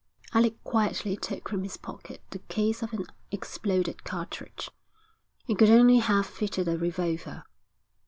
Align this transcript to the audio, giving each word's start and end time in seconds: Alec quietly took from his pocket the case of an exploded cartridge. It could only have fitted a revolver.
Alec 0.33 0.55
quietly 0.63 1.15
took 1.15 1.47
from 1.47 1.61
his 1.61 1.77
pocket 1.77 2.23
the 2.31 2.39
case 2.39 2.81
of 2.81 2.91
an 2.91 3.05
exploded 3.29 4.03
cartridge. 4.03 4.71
It 5.47 5.59
could 5.59 5.69
only 5.69 5.99
have 5.99 6.25
fitted 6.25 6.67
a 6.67 6.75
revolver. 6.75 7.43